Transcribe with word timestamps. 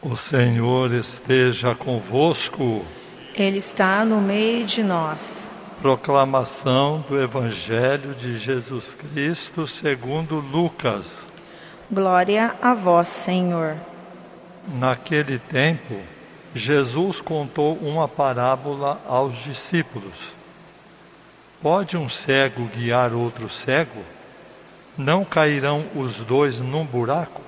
O 0.00 0.16
Senhor 0.16 0.92
esteja 0.92 1.74
convosco. 1.74 2.84
Ele 3.34 3.58
está 3.58 4.04
no 4.04 4.20
meio 4.20 4.64
de 4.64 4.80
nós. 4.80 5.50
Proclamação 5.82 7.04
do 7.08 7.20
Evangelho 7.20 8.14
de 8.14 8.38
Jesus 8.38 8.94
Cristo 8.94 9.66
segundo 9.66 10.36
Lucas. 10.36 11.10
Glória 11.90 12.54
a 12.62 12.74
vós, 12.74 13.08
Senhor. 13.08 13.76
Naquele 14.78 15.40
tempo, 15.40 15.98
Jesus 16.54 17.20
contou 17.20 17.74
uma 17.74 18.06
parábola 18.06 19.00
aos 19.04 19.36
discípulos. 19.42 20.14
Pode 21.60 21.96
um 21.96 22.08
cego 22.08 22.66
guiar 22.66 23.12
outro 23.12 23.50
cego? 23.50 24.04
Não 24.96 25.24
cairão 25.24 25.84
os 25.96 26.18
dois 26.18 26.60
num 26.60 26.84
buraco? 26.84 27.47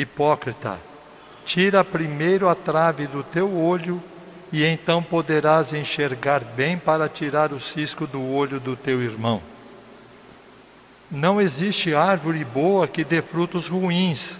Hipócrita, 0.00 0.78
tira 1.44 1.82
primeiro 1.82 2.48
a 2.48 2.54
trave 2.54 3.08
do 3.08 3.24
teu 3.24 3.52
olho, 3.52 4.00
e 4.52 4.64
então 4.64 5.02
poderás 5.02 5.72
enxergar 5.72 6.40
bem 6.40 6.78
para 6.78 7.08
tirar 7.08 7.52
o 7.52 7.60
cisco 7.60 8.06
do 8.06 8.22
olho 8.22 8.60
do 8.60 8.76
teu 8.76 9.02
irmão. 9.02 9.42
Não 11.10 11.40
existe 11.40 11.96
árvore 11.96 12.44
boa 12.44 12.86
que 12.86 13.02
dê 13.02 13.20
frutos 13.20 13.66
ruins, 13.66 14.36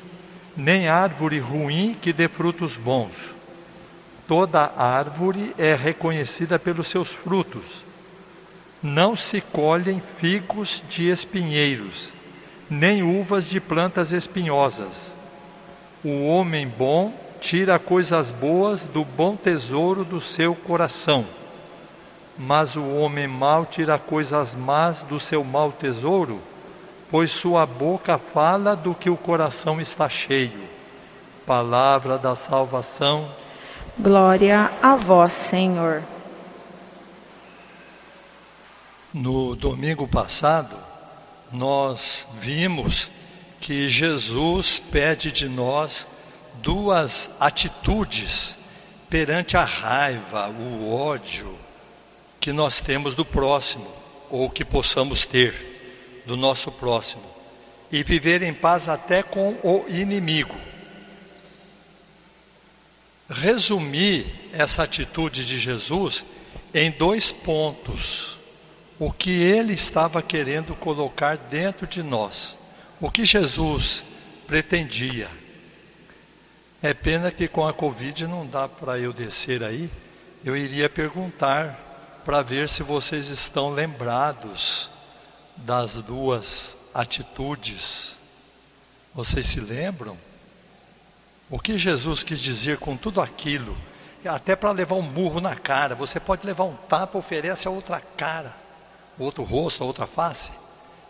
nem 0.57 0.87
árvore 0.87 1.41
ruim 1.41 1.97
que 2.01 2.13
dê 2.13 2.29
frutos 2.29 2.75
bons. 2.77 3.13
Toda 4.29 4.73
árvore 4.77 5.53
é 5.59 5.75
reconhecida 5.75 6.57
pelos 6.57 6.89
seus 6.89 7.09
frutos. 7.09 7.65
Não 8.81 9.17
se 9.17 9.41
colhem 9.41 10.01
figos 10.21 10.85
de 10.89 11.11
espinheiros, 11.11 12.11
nem 12.71 13.03
uvas 13.03 13.49
de 13.49 13.59
plantas 13.59 14.13
espinhosas 14.13 15.18
o 16.05 16.27
homem 16.27 16.67
bom 16.67 17.13
tira 17.41 17.79
coisas 17.79 18.31
boas 18.31 18.83
do 18.83 19.05
bom 19.05 19.37
tesouro 19.37 20.05
do 20.05 20.21
seu 20.21 20.55
coração, 20.55 21.27
mas 22.37 22.77
o 22.77 22.85
homem 22.97 23.27
mau 23.27 23.67
tira 23.67 23.99
coisas 23.99 24.55
más 24.55 24.99
do 25.01 25.19
seu 25.19 25.43
mau 25.43 25.73
tesouro, 25.73 26.41
pois 27.11 27.31
sua 27.31 27.67
boca 27.67 28.19
fala 28.19 28.77
do 28.77 28.95
que 28.95 29.11
o 29.11 29.17
coração 29.17 29.81
está 29.81 30.09
cheio. 30.09 30.69
Palavra 31.47 32.19
da 32.19 32.37
salvação. 32.37 33.29
Glória 33.99 34.71
a 34.83 34.95
vós, 34.95 35.33
Senhor. 35.33 36.03
No 39.13 39.57
domingo 39.57 40.07
passado, 40.07 40.77
nós 41.51 42.27
vimos 42.39 43.11
que 43.61 43.89
Jesus 43.89 44.81
pede 44.91 45.33
de 45.33 45.49
nós 45.49 46.07
duas 46.63 47.31
atitudes 47.39 48.57
perante 49.09 49.57
a 49.57 49.65
raiva, 49.65 50.49
o 50.49 50.95
ódio 50.95 51.59
que 52.41 52.53
nós 52.53 52.81
temos 52.81 53.15
do 53.15 53.25
próximo 53.25 53.91
ou 54.31 54.51
que 54.51 54.65
possamos 54.65 55.25
ter 55.25 56.23
do 56.27 56.37
nosso 56.37 56.71
próximo 56.71 57.23
e 57.91 58.03
viver 58.03 58.43
em 58.43 58.53
paz 58.53 58.89
até 58.89 59.23
com 59.23 59.53
o 59.63 59.85
inimigo. 59.89 60.55
Resumir 63.31 64.27
essa 64.53 64.83
atitude 64.83 65.47
de 65.47 65.59
Jesus 65.59 66.25
em 66.73 66.91
dois 66.91 67.33
pontos. 67.33 68.37
O 68.99 69.13
que 69.13 69.31
ele 69.31 69.73
estava 69.73 70.21
querendo 70.21 70.75
colocar 70.75 71.37
dentro 71.37 71.87
de 71.87 72.03
nós 72.03 72.58
o 73.01 73.11
que 73.11 73.25
Jesus 73.25 74.05
pretendia. 74.47 75.29
É 76.83 76.95
pena 76.95 77.31
que 77.31 77.49
com 77.49 77.67
a 77.67 77.73
Covid 77.73 78.27
não 78.27 78.47
dá 78.47 78.69
para 78.69 78.99
eu 78.99 79.13
descer 79.13 79.63
aí. 79.63 79.91
Eu 80.45 80.57
iria 80.57 80.89
perguntar 80.89 81.79
para 82.25 82.43
ver 82.43 82.69
se 82.69 82.83
vocês 82.83 83.29
estão 83.29 83.71
lembrados 83.71 84.89
das 85.57 85.95
duas 85.95 86.77
atitudes. 86.95 88.17
Vocês 89.15 89.47
se 89.47 89.61
lembram? 89.61 90.17
O 91.51 91.59
que 91.59 91.79
Jesus 91.79 92.23
quis 92.23 92.41
dizer 92.41 92.79
com 92.79 92.97
tudo 92.97 93.21
aquilo? 93.21 93.77
Até 94.25 94.55
para 94.55 94.71
levar 94.73 94.97
um 94.97 95.03
murro 95.03 95.41
na 95.41 95.57
cara. 95.57 95.95
Você 95.95 96.21
pode 96.21 96.47
levar 96.47 96.65
um 96.65 96.75
tapa, 96.75 97.19
oferece 97.19 97.67
a 97.67 97.71
outra 97.71 98.01
cara, 98.01 98.55
outro 99.19 99.43
rosto, 99.43 99.83
a 99.83 99.87
outra 99.87 100.07
face. 100.07 100.51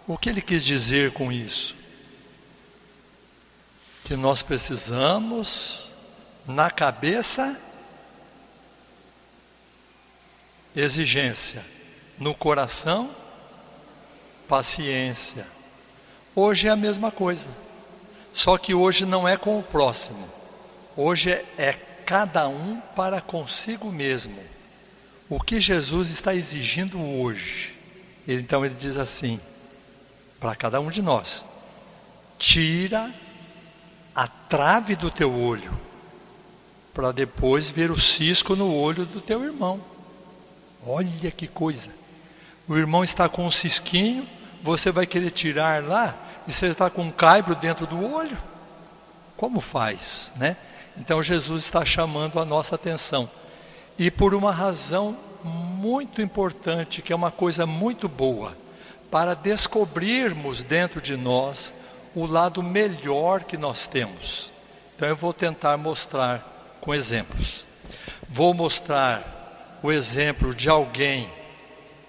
O 0.08 0.16
que 0.16 0.30
ele 0.30 0.41
quis 0.41 0.64
dizer 0.64 1.12
com 1.12 1.30
isso? 1.30 1.76
Que 4.04 4.16
nós 4.16 4.42
precisamos, 4.42 5.91
na 6.46 6.70
cabeça, 6.70 7.60
exigência, 10.74 11.62
no 12.19 12.34
coração, 12.34 13.14
paciência. 14.48 15.46
Hoje 16.34 16.69
é 16.69 16.70
a 16.70 16.76
mesma 16.76 17.10
coisa, 17.10 17.46
só 18.32 18.56
que 18.56 18.72
hoje 18.72 19.04
não 19.04 19.28
é 19.28 19.36
com 19.36 19.58
o 19.58 19.62
próximo, 19.62 20.26
hoje 20.96 21.32
é, 21.58 21.75
cada 22.06 22.48
um 22.48 22.80
para 22.96 23.20
consigo 23.20 23.92
mesmo. 23.92 24.42
O 25.28 25.38
que 25.38 25.60
Jesus 25.60 26.08
está 26.08 26.34
exigindo 26.34 26.98
hoje? 26.98 27.75
Então 28.26 28.64
ele 28.64 28.75
diz 28.75 28.96
assim: 28.96 29.38
para 30.41 30.54
cada 30.54 30.81
um 30.81 30.91
de 30.91 31.03
nós. 31.03 31.44
Tira 32.38 33.12
a 34.15 34.26
trave 34.26 34.97
do 34.97 35.10
teu 35.10 35.32
olho, 35.32 35.72
para 36.94 37.12
depois 37.12 37.69
ver 37.69 37.91
o 37.91 38.00
cisco 38.00 38.56
no 38.56 38.75
olho 38.75 39.04
do 39.04 39.21
teu 39.21 39.44
irmão. 39.44 39.81
Olha 40.87 41.31
que 41.31 41.47
coisa. 41.47 41.91
O 42.69 42.76
irmão 42.76 43.03
está 43.03 43.28
com 43.28 43.47
um 43.47 43.50
cisquinho, 43.50 44.26
você 44.62 44.91
vai 44.91 45.06
querer 45.06 45.31
tirar 45.31 45.82
lá 45.82 46.15
e 46.47 46.53
você 46.53 46.66
está 46.66 46.91
com 46.91 47.03
um 47.03 47.10
caibro 47.10 47.55
dentro 47.55 47.87
do 47.87 48.12
olho. 48.12 48.37
Como 49.37 49.60
faz, 49.60 50.31
né? 50.37 50.56
Então 50.97 51.22
Jesus 51.22 51.65
está 51.65 51.84
chamando 51.84 52.41
a 52.41 52.44
nossa 52.44 52.75
atenção. 52.75 53.31
E 53.99 54.10
por 54.10 54.34
uma 54.34 54.53
razão 54.53 55.16
muito 55.44 56.20
importante, 56.20 57.03
que 57.03 57.12
é 57.12 57.16
uma 57.16 57.31
coisa 57.31 57.66
muito 57.66 58.09
boa 58.09 58.53
para 59.10 59.34
descobrirmos 59.34 60.62
dentro 60.62 61.00
de 61.00 61.16
nós 61.16 61.72
o 62.14 62.26
lado 62.26 62.62
melhor 62.62 63.44
que 63.44 63.56
nós 63.56 63.86
temos. 63.86 64.50
Então 64.96 65.08
eu 65.08 65.16
vou 65.16 65.32
tentar 65.32 65.76
mostrar 65.76 66.76
com 66.80 66.94
exemplos. 66.94 67.64
Vou 68.28 68.52
mostrar 68.52 69.78
o 69.82 69.91
exemplo 69.92 70.54
de 70.54 70.69
alguém 70.69 71.30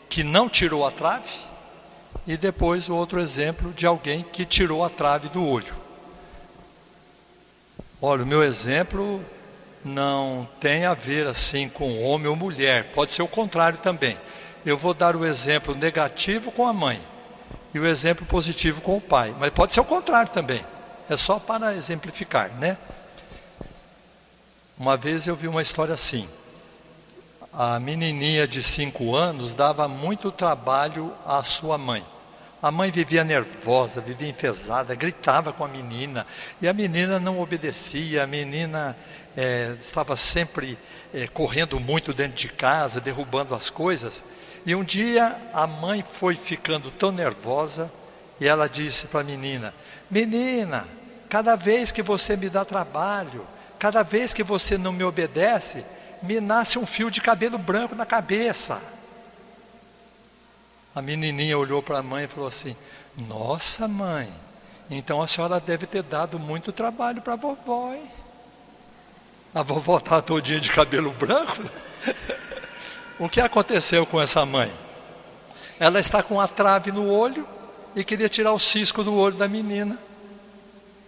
que 0.10 0.24
não 0.24 0.50
tirou 0.50 0.86
a 0.86 0.92
trave 0.92 1.30
e 2.26 2.36
depois 2.36 2.90
o 2.90 2.96
outro 2.96 3.20
exemplo 3.20 3.72
de 3.74 3.86
alguém 3.86 4.24
que 4.24 4.46
tirou 4.46 4.84
a 4.84 4.90
trave 4.90 5.30
do 5.30 5.46
olho. 5.46 5.74
Olha, 8.02 8.24
o 8.24 8.28
meu 8.28 8.44
exemplo 8.44 9.24
não 9.86 10.48
tem 10.60 10.86
a 10.86 10.94
ver 10.94 11.28
assim 11.28 11.70
com 11.70 12.04
homem 12.04 12.28
ou 12.28 12.36
mulher, 12.36 12.92
pode 12.94 13.14
ser 13.14 13.22
o 13.22 13.28
contrário 13.28 13.78
também 13.78 14.18
eu 14.66 14.78
vou 14.78 14.94
dar 14.94 15.16
o 15.16 15.26
exemplo 15.26 15.76
negativo 15.76 16.52
com 16.52 16.68
a 16.68 16.74
mãe 16.74 17.02
e 17.74 17.80
o 17.80 17.86
exemplo 17.86 18.26
positivo 18.26 18.82
com 18.82 18.98
o 18.98 19.02
pai. 19.02 19.34
Mas 19.40 19.52
pode 19.52 19.74
ser 19.74 19.80
o 19.80 19.86
contrário 19.86 20.32
também. 20.32 20.64
É 21.10 21.18
só 21.18 21.40
para 21.40 21.76
exemplificar, 21.76 22.52
né? 22.56 22.78
Uma 24.78 24.96
vez 24.96 25.28
eu 25.28 25.36
vi 25.36 25.48
uma 25.48 25.62
história 25.62 25.94
assim. 25.94 26.28
A 27.52 27.80
menininha 27.80 28.48
de 28.48 28.62
cinco 28.62 29.16
anos 29.16 29.54
dava 29.54 29.88
muito 29.88 30.32
trabalho 30.32 31.14
à 31.26 31.44
sua 31.44 31.78
mãe. 31.78 32.06
A 32.62 32.72
mãe 32.72 32.92
vivia 32.92 33.24
nervosa, 33.24 34.02
vivia 34.02 34.30
enfesada, 34.30 34.94
gritava 34.94 35.54
com 35.54 35.64
a 35.64 35.68
menina, 35.68 36.28
e 36.62 36.68
a 36.68 36.74
menina 36.74 37.18
não 37.18 37.40
obedecia, 37.40 38.24
a 38.24 38.28
menina 38.28 38.98
é, 39.36 39.76
estava 39.82 40.18
sempre 40.18 40.78
é, 41.14 41.26
correndo 41.28 41.80
muito 41.80 42.14
dentro 42.14 42.38
de 42.38 42.50
casa, 42.50 43.00
derrubando 43.00 43.56
as 43.56 43.70
coisas. 43.70 44.22
E 44.66 44.76
um 44.76 44.84
dia 44.84 45.36
a 45.54 45.66
mãe 45.66 46.04
foi 46.14 46.36
ficando 46.36 46.92
tão 46.92 47.12
nervosa 47.12 47.92
e 48.40 48.48
ela 48.48 48.68
disse 48.68 49.08
para 49.08 49.22
a 49.22 49.24
menina: 49.24 49.74
Menina, 50.10 50.86
Cada 51.30 51.56
vez 51.56 51.92
que 51.92 52.02
você 52.02 52.36
me 52.36 52.50
dá 52.50 52.66
trabalho, 52.66 53.46
cada 53.78 54.02
vez 54.02 54.34
que 54.34 54.44
você 54.44 54.78
não 54.78 54.92
me 54.92 55.04
obedece, 55.04 55.86
me 56.24 56.42
nasce 56.42 56.80
um 56.80 56.88
fio 56.88 57.12
de 57.12 57.22
cabelo 57.22 57.58
branco 57.58 57.94
na 57.94 58.06
cabeça. 58.06 58.82
A 60.94 61.02
menininha 61.04 61.56
olhou 61.56 61.84
para 61.84 62.00
a 62.00 62.04
mãe 62.04 62.26
e 62.26 62.28
falou 62.28 62.48
assim: 62.48 62.76
Nossa, 63.16 63.88
mãe, 63.88 64.28
então 64.90 65.22
a 65.22 65.28
senhora 65.28 65.60
deve 65.60 65.86
ter 65.86 66.02
dado 66.02 66.40
muito 66.40 66.72
trabalho 66.72 67.22
para 67.22 67.34
a 67.34 67.38
vovó, 67.38 67.94
hein? 67.94 68.10
A 69.54 69.62
vovó 69.62 70.00
está 70.00 70.20
todinha 70.22 70.60
de 70.60 70.72
cabelo 70.72 71.12
branco. 71.12 71.62
o 73.20 73.30
que 73.30 73.42
aconteceu 73.42 74.06
com 74.06 74.20
essa 74.20 74.46
mãe? 74.46 74.72
Ela 75.80 76.00
está 76.00 76.24
com 76.24 76.40
a 76.42 76.48
trave 76.48 76.92
no 76.92 77.10
olho 77.10 77.48
e 77.96 78.04
queria 78.04 78.30
tirar 78.30 78.54
o 78.54 78.60
cisco 78.60 79.04
do 79.04 79.14
olho 79.14 79.36
da 79.36 79.48
menina. 79.48 79.98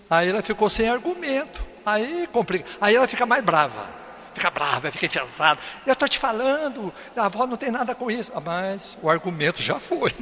Aí 0.10 0.30
ela 0.30 0.42
ficou 0.42 0.70
sem 0.70 0.88
argumento. 0.88 1.62
Aí 1.86 2.28
complica. 2.32 2.70
Aí 2.80 2.96
ela 2.96 3.08
fica 3.08 3.26
mais 3.26 3.44
brava 3.44 4.02
fica 4.34 4.50
brava, 4.50 4.92
fica 4.92 5.06
enfesada. 5.06 5.60
Eu 5.86 5.94
estou 5.94 6.08
te 6.08 6.18
falando, 6.18 6.94
a 7.16 7.26
avó 7.26 7.46
não 7.46 7.58
tem 7.58 7.72
nada 7.72 7.94
com 7.94 8.10
isso. 8.10 8.32
Ah, 8.34 8.40
mas 8.40 8.98
o 9.02 9.10
argumento 9.10 9.62
já 9.62 9.80
foi. 9.80 10.14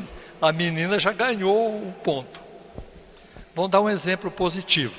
A 0.41 0.51
menina 0.51 0.99
já 0.99 1.11
ganhou 1.11 1.75
o 1.75 1.93
ponto. 2.03 2.39
Vamos 3.55 3.71
dar 3.71 3.81
um 3.81 3.89
exemplo 3.89 4.31
positivo. 4.31 4.95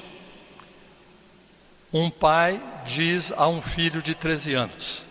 Um 1.93 2.11
pai 2.11 2.61
diz 2.87 3.33
a 3.33 3.49
um 3.49 3.61
filho 3.61 4.01
de 4.01 4.15
13 4.15 4.55
anos: 4.55 5.05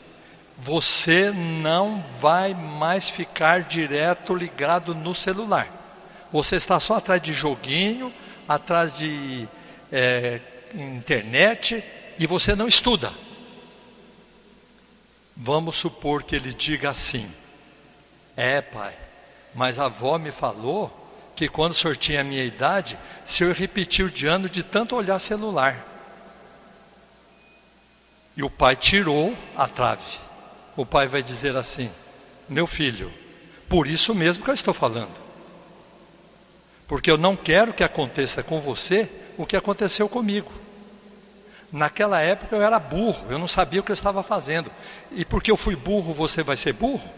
Você 0.61 1.31
não 1.31 2.03
vai 2.19 2.53
mais 2.53 3.09
ficar 3.09 3.63
direto 3.63 4.35
ligado 4.35 4.93
no 4.93 5.15
celular. 5.15 5.67
Você 6.31 6.57
está 6.57 6.79
só 6.79 6.95
atrás 6.95 7.21
de 7.21 7.33
joguinho, 7.33 8.13
atrás 8.47 8.97
de 8.97 9.47
é, 9.91 10.39
internet 10.73 11.83
e 12.19 12.27
você 12.27 12.55
não 12.55 12.67
estuda. 12.67 13.11
Vamos 15.35 15.77
supor 15.77 16.23
que 16.23 16.35
ele 16.35 16.53
diga 16.53 16.89
assim: 16.89 17.31
É, 18.35 18.61
pai, 18.61 18.93
mas 19.55 19.79
a 19.79 19.85
avó 19.85 20.17
me 20.17 20.31
falou 20.31 20.95
que 21.35 21.47
quando 21.47 21.71
o 21.71 21.75
senhor 21.75 21.95
tinha 21.95 22.19
a 22.19 22.23
minha 22.23 22.43
idade, 22.43 22.99
o 23.25 23.31
senhor 23.31 23.55
repetiu 23.55 24.09
de 24.09 24.27
ano 24.27 24.49
de 24.49 24.61
tanto 24.61 24.95
olhar 24.95 25.17
celular. 25.19 25.85
E 28.35 28.43
o 28.43 28.49
pai 28.49 28.75
tirou 28.75 29.33
a 29.55 29.67
trave. 29.67 30.28
O 30.79 30.85
pai 30.85 31.09
vai 31.09 31.21
dizer 31.21 31.57
assim: 31.57 31.91
Meu 32.47 32.65
filho, 32.65 33.11
por 33.67 33.85
isso 33.85 34.15
mesmo 34.15 34.45
que 34.45 34.49
eu 34.49 34.53
estou 34.53 34.73
falando. 34.73 35.11
Porque 36.87 37.11
eu 37.11 37.17
não 37.17 37.35
quero 37.35 37.73
que 37.73 37.83
aconteça 37.83 38.41
com 38.41 38.61
você 38.61 39.09
o 39.37 39.45
que 39.45 39.57
aconteceu 39.57 40.07
comigo. 40.07 40.49
Naquela 41.69 42.21
época 42.21 42.55
eu 42.55 42.61
era 42.61 42.79
burro, 42.79 43.25
eu 43.29 43.37
não 43.37 43.45
sabia 43.45 43.81
o 43.81 43.83
que 43.83 43.91
eu 43.91 43.93
estava 43.93 44.23
fazendo. 44.23 44.71
E 45.11 45.25
porque 45.25 45.51
eu 45.51 45.57
fui 45.57 45.75
burro, 45.75 46.13
você 46.13 46.43
vai 46.43 46.55
ser 46.55 46.71
burro? 46.71 47.09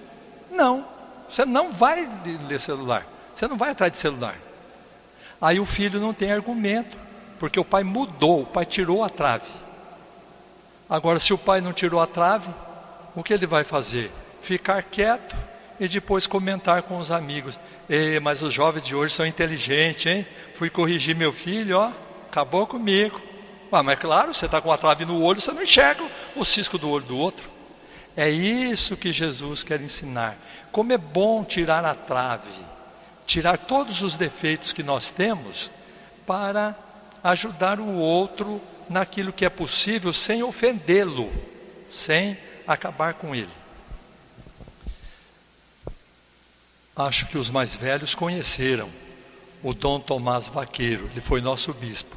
Não, 0.49 0.83
você 1.29 1.45
não 1.45 1.71
vai 1.71 2.09
ler 2.49 2.59
celular, 2.59 3.05
você 3.35 3.47
não 3.47 3.57
vai 3.57 3.69
atrás 3.69 3.93
de 3.93 3.99
celular. 3.99 4.39
Aí 5.39 5.59
o 5.59 5.67
filho 5.67 5.99
não 5.99 6.15
tem 6.15 6.31
argumento, 6.31 6.97
porque 7.39 7.59
o 7.59 7.65
pai 7.65 7.83
mudou, 7.83 8.41
o 8.41 8.45
pai 8.47 8.65
tirou 8.65 9.03
a 9.03 9.09
trave. 9.09 9.51
Agora, 10.89 11.19
se 11.19 11.31
o 11.31 11.37
pai 11.37 11.61
não 11.61 11.71
tirou 11.71 12.01
a 12.01 12.07
trave, 12.07 12.49
o 13.15 13.23
que 13.23 13.33
ele 13.33 13.45
vai 13.45 13.63
fazer? 13.63 14.11
Ficar 14.41 14.83
quieto 14.83 15.35
e 15.79 15.87
depois 15.87 16.27
comentar 16.27 16.83
com 16.83 16.97
os 16.97 17.11
amigos. 17.11 17.59
mas 18.21 18.41
os 18.41 18.53
jovens 18.53 18.85
de 18.85 18.95
hoje 18.95 19.13
são 19.13 19.25
inteligentes, 19.25 20.05
hein? 20.05 20.25
Fui 20.55 20.69
corrigir 20.69 21.15
meu 21.15 21.33
filho, 21.33 21.77
ó, 21.77 21.91
acabou 22.29 22.67
comigo. 22.67 23.19
Ah, 23.71 23.81
mas 23.81 23.93
é 23.93 24.01
claro, 24.01 24.33
você 24.33 24.45
está 24.45 24.59
com 24.59 24.71
a 24.71 24.77
trave 24.77 25.05
no 25.05 25.21
olho, 25.21 25.39
você 25.39 25.51
não 25.51 25.63
enxerga 25.63 26.03
o 26.35 26.43
cisco 26.43 26.77
do 26.77 26.89
olho 26.89 27.05
do 27.05 27.17
outro. 27.17 27.49
É 28.15 28.29
isso 28.29 28.97
que 28.97 29.11
Jesus 29.11 29.63
quer 29.63 29.81
ensinar. 29.81 30.37
Como 30.71 30.91
é 30.91 30.97
bom 30.97 31.43
tirar 31.43 31.83
a 31.85 31.95
trave, 31.95 32.49
tirar 33.25 33.57
todos 33.57 34.01
os 34.01 34.17
defeitos 34.17 34.73
que 34.73 34.83
nós 34.83 35.09
temos 35.09 35.71
para 36.27 36.75
ajudar 37.23 37.79
o 37.79 37.95
outro 37.95 38.61
naquilo 38.89 39.31
que 39.31 39.45
é 39.45 39.49
possível 39.49 40.11
sem 40.11 40.43
ofendê-lo, 40.43 41.31
sem 41.93 42.37
acabar 42.67 43.13
com 43.13 43.35
ele. 43.35 43.49
Acho 46.95 47.25
que 47.27 47.37
os 47.37 47.49
mais 47.49 47.73
velhos 47.73 48.13
conheceram 48.13 48.89
o 49.63 49.73
Dom 49.73 49.99
Tomás 49.99 50.47
Vaqueiro, 50.47 51.09
ele 51.11 51.21
foi 51.21 51.41
nosso 51.41 51.73
bispo. 51.73 52.15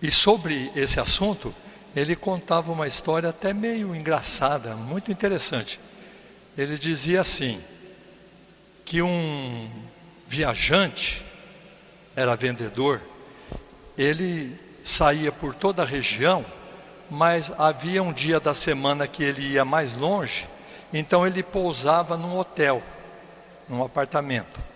E 0.00 0.10
sobre 0.10 0.70
esse 0.76 1.00
assunto, 1.00 1.54
ele 1.94 2.14
contava 2.14 2.70
uma 2.70 2.86
história 2.86 3.28
até 3.28 3.52
meio 3.52 3.94
engraçada, 3.94 4.76
muito 4.76 5.10
interessante. 5.10 5.80
Ele 6.56 6.78
dizia 6.78 7.20
assim: 7.20 7.60
que 8.84 9.02
um 9.02 9.68
viajante, 10.26 11.22
era 12.14 12.36
vendedor, 12.36 13.00
ele 13.96 14.58
saía 14.84 15.30
por 15.30 15.54
toda 15.54 15.82
a 15.82 15.86
região, 15.86 16.44
mas 17.10 17.52
havia 17.58 18.02
um 18.02 18.12
dia 18.12 18.38
da 18.38 18.54
semana 18.54 19.06
que 19.06 19.22
ele 19.22 19.52
ia 19.52 19.64
mais 19.64 19.94
longe, 19.94 20.46
então 20.92 21.26
ele 21.26 21.42
pousava 21.42 22.16
num 22.16 22.36
hotel, 22.38 22.82
num 23.68 23.84
apartamento 23.84 24.68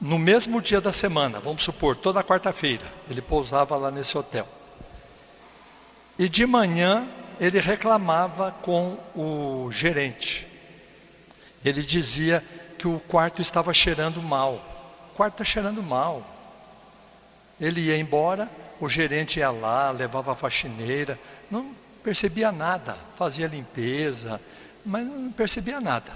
no 0.00 0.18
mesmo 0.18 0.62
dia 0.62 0.80
da 0.80 0.92
semana, 0.92 1.40
vamos 1.40 1.64
supor, 1.64 1.96
toda 1.96 2.22
quarta-feira, 2.22 2.84
ele 3.10 3.20
pousava 3.20 3.76
lá 3.76 3.90
nesse 3.90 4.16
hotel. 4.16 4.46
E 6.18 6.28
de 6.28 6.46
manhã 6.46 7.06
ele 7.40 7.60
reclamava 7.60 8.52
com 8.62 8.96
o 9.14 9.70
gerente. 9.72 10.46
Ele 11.64 11.82
dizia 11.82 12.44
que 12.78 12.86
o 12.86 13.00
quarto 13.00 13.42
estava 13.42 13.72
cheirando 13.74 14.22
mal. 14.22 14.54
O 15.12 15.16
quarto 15.16 15.34
está 15.34 15.44
cheirando 15.44 15.82
mal. 15.82 16.24
Ele 17.60 17.80
ia 17.80 17.98
embora, 17.98 18.48
o 18.80 18.88
gerente 18.88 19.40
ia 19.40 19.50
lá, 19.50 19.90
levava 19.90 20.32
a 20.32 20.36
faxineira, 20.36 21.18
não 21.50 21.74
percebia 22.02 22.52
nada, 22.52 22.96
fazia 23.16 23.46
limpeza, 23.46 24.40
mas 24.84 25.06
não 25.06 25.32
percebia 25.32 25.80
nada. 25.80 26.10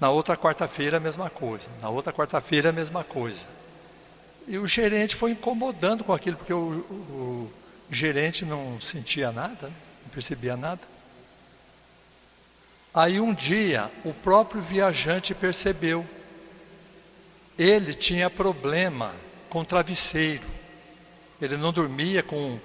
Na 0.00 0.10
outra 0.10 0.36
quarta-feira, 0.36 0.96
a 0.96 1.00
mesma 1.00 1.28
coisa. 1.28 1.64
Na 1.80 1.88
outra 1.88 2.12
quarta-feira, 2.12 2.70
a 2.70 2.72
mesma 2.72 3.02
coisa. 3.02 3.44
E 4.46 4.56
o 4.56 4.66
gerente 4.66 5.14
foi 5.16 5.32
incomodando 5.32 6.04
com 6.04 6.12
aquilo, 6.12 6.36
porque 6.36 6.52
o, 6.52 6.56
o, 6.56 7.52
o 7.90 7.94
gerente 7.94 8.44
não 8.44 8.80
sentia 8.80 9.30
nada, 9.32 9.66
não 10.02 10.10
percebia 10.12 10.56
nada. 10.56 10.80
Aí 12.94 13.20
um 13.20 13.34
dia, 13.34 13.90
o 14.04 14.12
próprio 14.12 14.62
viajante 14.62 15.34
percebeu. 15.34 16.06
Ele 17.58 17.92
tinha 17.92 18.30
problema 18.30 19.14
com 19.50 19.64
travesseiro. 19.64 20.57
Ele 21.40 21.56
não 21.56 21.72
dormia 21.72 22.22
com 22.22 22.58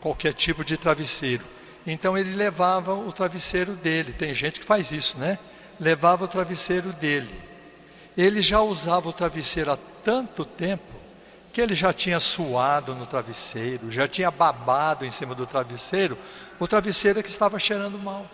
qualquer 0.00 0.34
tipo 0.34 0.64
de 0.64 0.76
travesseiro. 0.76 1.44
Então 1.86 2.16
ele 2.16 2.34
levava 2.34 2.94
o 2.94 3.12
travesseiro 3.12 3.72
dele. 3.72 4.12
Tem 4.12 4.34
gente 4.34 4.60
que 4.60 4.66
faz 4.66 4.90
isso, 4.90 5.16
né? 5.18 5.38
levava 5.80 6.26
o 6.26 6.28
travesseiro 6.28 6.92
dele. 6.92 7.34
Ele 8.16 8.42
já 8.42 8.60
usava 8.60 9.08
o 9.08 9.12
travesseiro 9.12 9.72
há 9.72 9.78
tanto 10.04 10.44
tempo 10.44 11.00
que 11.52 11.60
ele 11.60 11.74
já 11.74 11.92
tinha 11.92 12.20
suado 12.20 12.94
no 12.94 13.06
travesseiro, 13.06 13.90
já 13.90 14.06
tinha 14.06 14.30
babado 14.30 15.04
em 15.04 15.10
cima 15.10 15.34
do 15.34 15.46
travesseiro, 15.46 16.16
o 16.60 16.68
travesseiro 16.68 17.18
é 17.18 17.22
que 17.22 17.30
estava 17.30 17.58
cheirando 17.58 17.98
mal. 17.98 18.26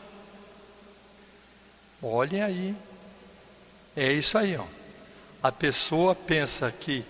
Olhem 2.03 2.43
aí. 2.43 2.75
É 3.97 4.13
isso 4.13 4.37
aí, 4.37 4.57
ó. 4.57 4.65
A 5.43 5.51
pessoa 5.51 6.15
pensa 6.15 6.71
que 6.71 7.05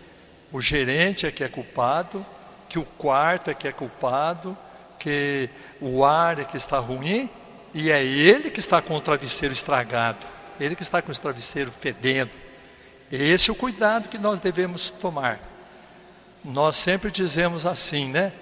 o 0.52 0.61
gerente 0.61 1.26
é 1.26 1.33
que 1.33 1.42
é 1.42 1.49
culpado, 1.49 2.25
que 2.68 2.78
o 2.78 2.85
quarto 2.85 3.50
é 3.50 3.54
que 3.54 3.68
é 3.68 3.73
culpado, 3.73 4.56
que 4.99 5.49
o 5.80 6.04
ar 6.04 6.38
é 6.38 6.44
que 6.44 6.56
está 6.56 6.78
ruim, 6.78 7.30
e 7.75 7.90
é 7.90 8.02
ele 8.02 8.50
que 8.50 8.61
está 8.61 8.80
com 8.80 8.96
o 8.96 9.00
travesseiro 9.00 9.52
estragado, 9.52 10.18
ele 10.58 10.75
que 10.75 10.82
está 10.82 11.02
com 11.02 11.12
o 11.12 11.18
travesseiro 11.18 11.70
fedendo. 11.70 12.30
Esse 13.11 13.50
é 13.50 13.52
o 13.52 13.56
cuidado 13.56 14.08
que 14.08 14.18
nós 14.18 14.40
devemos 14.40 14.90
tomar. 14.90 15.38
Nós 16.44 16.76
sempre 16.76 17.11
dizemos 17.11 17.66
assim, 17.66 18.08
né? 18.08 18.32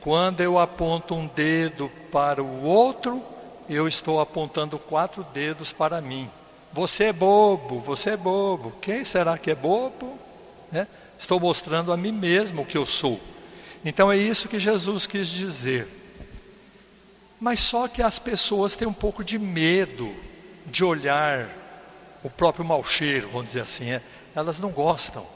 Quando 0.00 0.40
eu 0.40 0.58
aponto 0.58 1.14
um 1.14 1.26
dedo 1.26 1.90
para 2.10 2.42
o 2.42 2.64
outro, 2.64 3.22
eu 3.68 3.86
estou 3.86 4.20
apontando 4.20 4.78
quatro 4.78 5.22
dedos 5.34 5.72
para 5.72 6.00
mim. 6.00 6.30
Você 6.72 7.04
é 7.04 7.12
bobo, 7.12 7.80
você 7.80 8.10
é 8.10 8.16
bobo. 8.16 8.72
Quem 8.80 9.04
será 9.04 9.36
que 9.36 9.50
é 9.50 9.54
bobo? 9.54 10.18
Né? 10.70 10.86
Estou 11.18 11.40
mostrando 11.40 11.92
a 11.92 11.96
mim 11.96 12.12
mesmo 12.12 12.62
o 12.62 12.64
que 12.64 12.78
eu 12.78 12.86
sou. 12.86 13.20
Então 13.84 14.10
é 14.10 14.16
isso 14.16 14.48
que 14.48 14.58
Jesus 14.58 15.06
quis 15.06 15.28
dizer. 15.28 15.86
Mas 17.40 17.60
só 17.60 17.86
que 17.86 18.02
as 18.02 18.18
pessoas 18.18 18.74
têm 18.74 18.88
um 18.88 18.92
pouco 18.92 19.22
de 19.22 19.38
medo 19.38 20.12
de 20.66 20.84
olhar 20.84 21.48
o 22.22 22.28
próprio 22.28 22.64
mau 22.64 22.84
cheiro, 22.84 23.28
vamos 23.32 23.48
dizer 23.48 23.60
assim. 23.60 23.90
É? 23.90 24.02
Elas 24.34 24.58
não 24.58 24.70
gostam. 24.70 25.26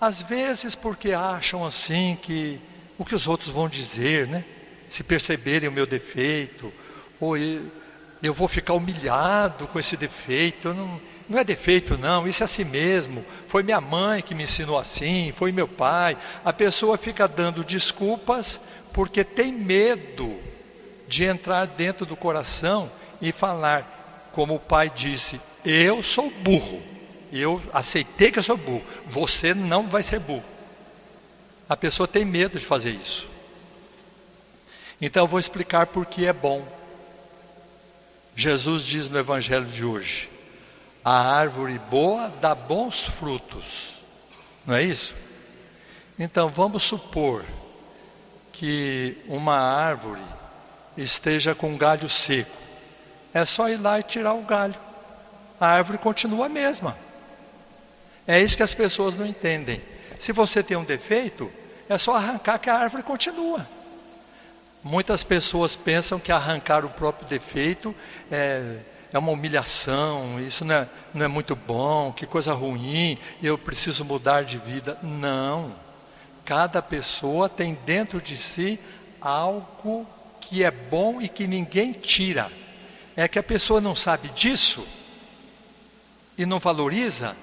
Às 0.00 0.20
vezes 0.20 0.74
porque 0.74 1.12
acham 1.12 1.64
assim 1.64 2.18
que 2.20 2.60
o 2.98 3.04
que 3.04 3.14
os 3.14 3.26
outros 3.26 3.54
vão 3.54 3.68
dizer, 3.68 4.26
né? 4.26 4.44
Se 4.90 5.02
perceberem 5.02 5.68
o 5.68 5.72
meu 5.72 5.86
defeito, 5.86 6.72
ou 7.18 7.36
eu 7.36 8.34
vou 8.34 8.46
ficar 8.46 8.74
humilhado 8.74 9.66
com 9.68 9.78
esse 9.78 9.96
defeito. 9.96 10.72
Não, 10.74 11.00
não 11.28 11.38
é 11.38 11.44
defeito, 11.44 11.96
não, 11.96 12.28
isso 12.28 12.42
é 12.42 12.44
assim 12.44 12.64
mesmo. 12.64 13.24
Foi 13.48 13.62
minha 13.62 13.80
mãe 13.80 14.22
que 14.22 14.34
me 14.34 14.44
ensinou 14.44 14.78
assim, 14.78 15.32
foi 15.36 15.52
meu 15.52 15.66
pai. 15.66 16.16
A 16.44 16.52
pessoa 16.52 16.98
fica 16.98 17.26
dando 17.26 17.64
desculpas 17.64 18.60
porque 18.92 19.24
tem 19.24 19.52
medo 19.52 20.38
de 21.08 21.24
entrar 21.24 21.66
dentro 21.66 22.04
do 22.04 22.16
coração 22.16 22.90
e 23.20 23.32
falar, 23.32 24.30
como 24.32 24.56
o 24.56 24.60
pai 24.60 24.90
disse: 24.94 25.40
Eu 25.64 26.02
sou 26.02 26.30
burro, 26.30 26.82
eu 27.32 27.62
aceitei 27.72 28.30
que 28.30 28.38
eu 28.38 28.42
sou 28.42 28.56
burro, 28.56 28.84
você 29.06 29.54
não 29.54 29.86
vai 29.86 30.02
ser 30.02 30.20
burro. 30.20 30.44
A 31.68 31.76
pessoa 31.76 32.06
tem 32.06 32.24
medo 32.24 32.58
de 32.58 32.66
fazer 32.66 32.90
isso. 32.90 33.26
Então 35.00 35.24
eu 35.24 35.28
vou 35.28 35.40
explicar 35.40 35.86
por 35.86 36.04
que 36.04 36.26
é 36.26 36.32
bom. 36.32 36.66
Jesus 38.36 38.84
diz 38.84 39.08
no 39.08 39.18
Evangelho 39.18 39.66
de 39.66 39.84
hoje: 39.84 40.28
a 41.04 41.20
árvore 41.36 41.78
boa 41.90 42.32
dá 42.40 42.54
bons 42.54 43.04
frutos, 43.04 43.94
não 44.66 44.74
é 44.74 44.82
isso? 44.82 45.14
Então 46.18 46.48
vamos 46.48 46.82
supor 46.82 47.44
que 48.52 49.18
uma 49.26 49.58
árvore 49.58 50.22
esteja 50.96 51.54
com 51.54 51.70
um 51.70 51.76
galho 51.76 52.08
seco. 52.08 52.56
É 53.34 53.44
só 53.44 53.68
ir 53.68 53.76
lá 53.76 53.98
e 53.98 54.04
tirar 54.04 54.32
o 54.32 54.42
galho. 54.42 54.76
A 55.60 55.66
árvore 55.66 55.98
continua 55.98 56.46
a 56.46 56.48
mesma. 56.48 56.96
É 58.26 58.40
isso 58.40 58.56
que 58.56 58.62
as 58.62 58.72
pessoas 58.72 59.16
não 59.16 59.26
entendem. 59.26 59.82
Se 60.18 60.32
você 60.32 60.62
tem 60.62 60.76
um 60.76 60.84
defeito, 60.84 61.52
é 61.88 61.98
só 61.98 62.14
arrancar 62.14 62.58
que 62.58 62.70
a 62.70 62.78
árvore 62.78 63.02
continua. 63.02 63.68
Muitas 64.82 65.24
pessoas 65.24 65.76
pensam 65.76 66.18
que 66.18 66.30
arrancar 66.30 66.84
o 66.84 66.90
próprio 66.90 67.26
defeito 67.26 67.94
é, 68.30 68.76
é 69.16 69.18
uma 69.18 69.30
humilhação, 69.30 70.40
isso 70.40 70.64
não 70.64 70.74
é, 70.74 70.88
não 71.14 71.24
é 71.24 71.28
muito 71.28 71.54
bom, 71.54 72.12
que 72.12 72.26
coisa 72.26 72.52
ruim, 72.52 73.16
eu 73.40 73.56
preciso 73.56 74.04
mudar 74.04 74.42
de 74.42 74.58
vida. 74.58 74.98
Não. 75.04 75.72
Cada 76.44 76.82
pessoa 76.82 77.48
tem 77.48 77.78
dentro 77.86 78.20
de 78.20 78.36
si 78.36 78.76
algo 79.20 80.04
que 80.40 80.64
é 80.64 80.70
bom 80.72 81.22
e 81.22 81.28
que 81.28 81.46
ninguém 81.46 81.92
tira. 81.92 82.50
É 83.14 83.28
que 83.28 83.38
a 83.38 83.42
pessoa 83.42 83.80
não 83.80 83.94
sabe 83.94 84.30
disso 84.30 84.84
e 86.36 86.44
não 86.44 86.58
valoriza, 86.58 87.36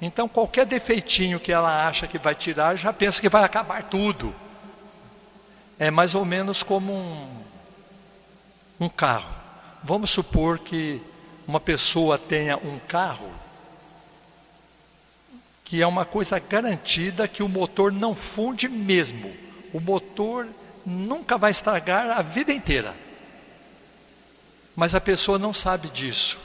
então 0.00 0.26
qualquer 0.26 0.66
defeitinho 0.66 1.38
que 1.38 1.52
ela 1.52 1.86
acha 1.86 2.08
que 2.08 2.18
vai 2.18 2.34
tirar, 2.34 2.74
já 2.74 2.92
pensa 2.92 3.20
que 3.20 3.28
vai 3.28 3.44
acabar 3.44 3.84
tudo. 3.84 4.34
É 5.78 5.88
mais 5.88 6.16
ou 6.16 6.24
menos 6.24 6.64
como 6.64 6.92
um, 6.92 7.28
um 8.80 8.88
carro. 8.88 9.30
Vamos 9.84 10.10
supor 10.10 10.58
que 10.58 11.00
uma 11.46 11.60
pessoa 11.60 12.18
tenha 12.18 12.56
um 12.56 12.78
carro 12.78 13.30
que 15.72 15.80
é 15.80 15.86
uma 15.86 16.04
coisa 16.04 16.38
garantida 16.38 17.26
que 17.26 17.42
o 17.42 17.48
motor 17.48 17.90
não 17.90 18.14
funde 18.14 18.68
mesmo. 18.68 19.34
O 19.72 19.80
motor 19.80 20.46
nunca 20.84 21.38
vai 21.38 21.50
estragar 21.50 22.10
a 22.10 22.20
vida 22.20 22.52
inteira. 22.52 22.94
Mas 24.76 24.94
a 24.94 25.00
pessoa 25.00 25.38
não 25.38 25.54
sabe 25.54 25.88
disso. 25.88 26.38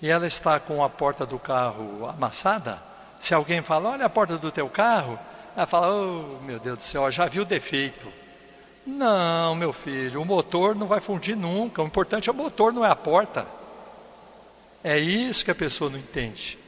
E 0.00 0.08
ela 0.08 0.26
está 0.26 0.58
com 0.58 0.82
a 0.82 0.88
porta 0.88 1.26
do 1.26 1.38
carro 1.38 2.08
amassada. 2.08 2.82
Se 3.20 3.34
alguém 3.34 3.60
fala, 3.60 3.90
olha 3.90 4.06
a 4.06 4.10
porta 4.10 4.38
do 4.38 4.50
teu 4.50 4.66
carro, 4.66 5.18
ela 5.54 5.66
fala, 5.66 5.92
oh 5.92 6.40
meu 6.42 6.58
Deus 6.58 6.78
do 6.78 6.84
céu, 6.84 7.10
já 7.10 7.26
viu 7.26 7.42
o 7.42 7.44
defeito. 7.44 8.10
Não, 8.86 9.54
meu 9.54 9.74
filho, 9.74 10.22
o 10.22 10.24
motor 10.24 10.74
não 10.74 10.86
vai 10.86 11.00
fundir 11.00 11.36
nunca. 11.36 11.82
O 11.82 11.86
importante 11.86 12.30
é 12.30 12.32
o 12.32 12.34
motor, 12.34 12.72
não 12.72 12.82
é 12.82 12.88
a 12.88 12.96
porta. 12.96 13.46
É 14.82 14.98
isso 14.98 15.44
que 15.44 15.50
a 15.50 15.54
pessoa 15.54 15.90
não 15.90 15.98
entende. 15.98 16.58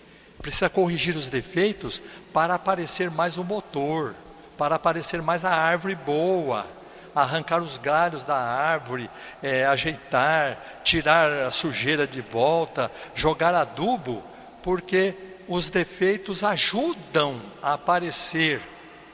Precisa 0.40 0.68
corrigir 0.68 1.16
os 1.16 1.28
defeitos 1.28 2.02
para 2.32 2.54
aparecer 2.54 3.10
mais 3.10 3.36
o 3.36 3.44
motor 3.44 4.14
para 4.56 4.76
aparecer 4.76 5.20
mais 5.22 5.44
a 5.44 5.50
árvore 5.50 5.94
boa, 5.94 6.66
arrancar 7.14 7.62
os 7.62 7.78
galhos 7.78 8.22
da 8.22 8.36
árvore, 8.36 9.08
é, 9.42 9.64
ajeitar, 9.66 10.58
tirar 10.82 11.46
a 11.46 11.50
sujeira 11.50 12.06
de 12.06 12.20
volta, 12.20 12.90
jogar 13.14 13.54
adubo, 13.54 14.22
porque 14.62 15.14
os 15.46 15.68
defeitos 15.68 16.42
ajudam 16.42 17.40
a 17.62 17.74
aparecer 17.74 18.60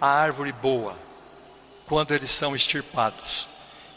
a 0.00 0.08
árvore 0.08 0.52
boa 0.52 0.96
quando 1.86 2.12
eles 2.12 2.30
são 2.30 2.54
extirpados. 2.54 3.48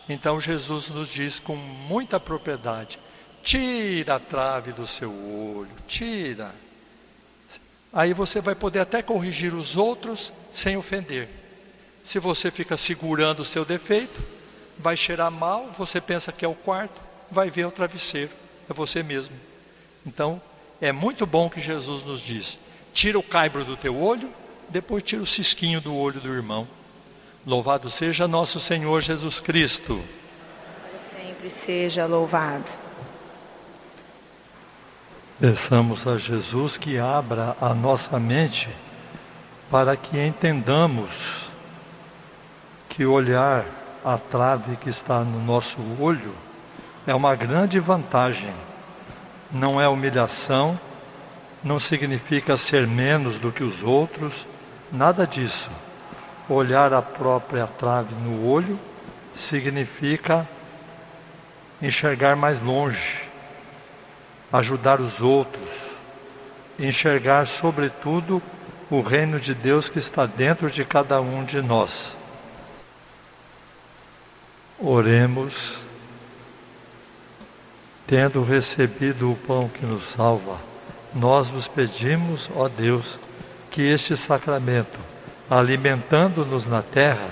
Então 0.10 0.42
Jesus 0.42 0.90
nos 0.90 1.08
diz 1.08 1.40
com 1.40 1.56
muita 1.56 2.20
propriedade: 2.20 3.00
tira 3.44 4.16
a 4.16 4.20
trave 4.20 4.72
do 4.72 4.88
seu 4.88 5.12
olho, 5.12 5.70
tira. 5.88 6.52
Aí 7.92 8.14
você 8.14 8.42
vai 8.42 8.56
poder 8.56 8.80
até 8.80 9.04
corrigir 9.04 9.54
os 9.54 9.76
outros 9.76 10.32
sem 10.52 10.78
ofender. 10.78 11.28
Se 12.06 12.18
você 12.18 12.50
fica 12.50 12.76
segurando 12.76 13.42
o 13.42 13.46
seu 13.46 13.64
defeito, 13.64 14.20
vai 14.80 14.98
cheirar 14.98 15.30
mal, 15.30 15.72
você 15.78 16.02
pensa 16.02 16.32
que 16.32 16.44
é 16.44 16.48
o 16.48 16.56
quarto, 16.56 17.00
vai 17.30 17.50
ver 17.50 17.66
o 17.66 17.72
travesseiro, 17.72 18.32
é 18.70 18.74
você 18.74 19.04
mesmo. 19.04 19.36
Então, 20.06 20.42
é 20.82 20.92
muito 20.92 21.26
bom 21.26 21.50
que 21.50 21.62
Jesus 21.62 22.04
nos 22.04 22.22
diz: 22.22 22.58
tira 22.94 23.20
o 23.20 23.24
caibro 23.24 23.64
do 23.64 23.78
teu 23.78 23.96
olho, 24.02 24.30
depois 24.70 25.04
tira 25.04 25.22
o 25.22 25.28
cisquinho 25.28 25.80
do 25.80 25.96
olho 25.96 26.20
do 26.20 26.34
irmão. 26.34 26.68
Louvado 27.46 27.90
seja 27.90 28.28
nosso 28.28 28.60
Senhor 28.60 29.02
Jesus 29.02 29.40
Cristo. 29.40 30.02
Sempre 31.16 31.50
seja 31.50 32.06
louvado. 32.06 32.83
Peçamos 35.40 36.06
a 36.06 36.16
Jesus 36.16 36.78
que 36.78 37.00
abra 37.00 37.58
a 37.60 37.74
nossa 37.74 38.20
mente 38.20 38.70
para 39.70 39.98
que 39.98 40.18
entendamos 40.24 41.10
que 42.88 43.04
olhar 43.04 43.66
a 44.06 44.16
trave 44.16 44.76
que 44.78 44.92
está 44.92 45.22
no 45.22 45.44
nosso 45.44 45.78
olho 46.00 46.36
é 47.08 47.16
uma 47.16 47.34
grande 47.36 47.80
vantagem. 47.80 48.54
Não 49.52 49.82
é 49.82 49.88
humilhação, 49.88 50.80
não 51.64 51.80
significa 51.80 52.56
ser 52.56 52.86
menos 52.86 53.40
do 53.40 53.52
que 53.52 53.64
os 53.64 53.82
outros, 53.82 54.46
nada 54.92 55.26
disso. 55.26 55.70
Olhar 56.48 56.94
a 56.94 57.02
própria 57.02 57.66
trave 57.66 58.14
no 58.14 58.48
olho 58.48 58.80
significa 59.36 60.48
enxergar 61.82 62.36
mais 62.36 62.62
longe 62.62 63.23
ajudar 64.54 65.02
os 65.02 65.20
outros, 65.20 65.68
enxergar, 66.78 67.48
sobretudo, 67.48 68.40
o 68.88 69.02
reino 69.02 69.40
de 69.40 69.56
Deus 69.56 69.90
que 69.90 69.98
está 69.98 70.28
dentro 70.28 70.70
de 70.70 70.86
cada 70.86 71.20
um 71.20 71.44
de 71.44 71.60
nós. 71.60 72.16
Oremos, 74.80 75.80
tendo 78.06 78.44
recebido 78.44 79.32
o 79.32 79.36
pão 79.36 79.68
que 79.68 79.84
nos 79.84 80.10
salva, 80.10 80.60
nós 81.16 81.50
vos 81.50 81.68
pedimos, 81.68 82.48
ó 82.56 82.70
Deus, 82.70 83.18
que 83.72 83.82
este 83.82 84.16
sacramento, 84.16 85.00
alimentando-nos 85.50 86.68
na 86.68 86.84
terra, 86.84 87.30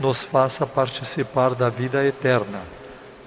nos 0.00 0.22
faça 0.22 0.66
participar 0.66 1.54
da 1.54 1.68
vida 1.68 2.02
eterna. 2.02 2.62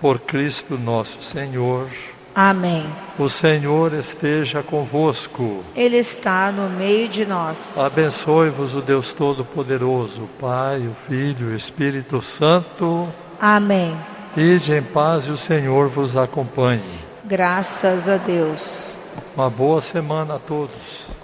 Por 0.01 0.19
Cristo 0.19 0.77
nosso 0.77 1.21
Senhor. 1.21 1.87
Amém. 2.35 2.85
O 3.17 3.29
Senhor 3.29 3.93
esteja 3.93 4.61
convosco. 4.61 5.63
Ele 5.73 5.95
está 5.95 6.51
no 6.51 6.69
meio 6.69 7.07
de 7.07 7.25
nós. 7.25 7.77
Abençoe-vos 7.77 8.73
o 8.73 8.81
Deus 8.81 9.13
Todo-Poderoso, 9.13 10.23
o 10.23 10.27
Pai, 10.39 10.79
o 10.79 10.93
Filho 11.07 11.51
e 11.51 11.53
o 11.53 11.55
Espírito 11.55 12.21
Santo. 12.21 13.07
Amém. 13.39 13.95
Ide 14.35 14.73
em 14.73 14.83
paz 14.83 15.27
e 15.27 15.31
o 15.31 15.37
Senhor 15.37 15.87
vos 15.87 16.17
acompanhe. 16.17 16.99
Graças 17.23 18.09
a 18.09 18.17
Deus. 18.17 18.97
Uma 19.33 19.49
boa 19.49 19.81
semana 19.81 20.35
a 20.35 20.39
todos. 20.39 20.75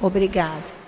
Obrigada. 0.01 0.80